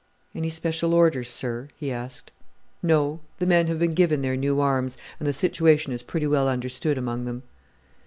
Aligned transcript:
"Any 0.33 0.49
special 0.49 0.95
orders, 0.95 1.29
sir?" 1.29 1.67
he 1.77 1.91
asked. 1.91 2.31
"No. 2.81 3.19
The 3.37 3.45
men 3.45 3.67
have 3.67 3.77
been 3.77 3.93
given 3.93 4.23
their 4.23 4.35
new 4.35 4.59
arms, 4.59 4.97
and 5.19 5.27
the 5.27 5.31
situation 5.31 5.93
is 5.93 6.01
pretty 6.01 6.25
well 6.25 6.47
understood 6.49 6.97
among 6.97 7.25
them." 7.25 7.43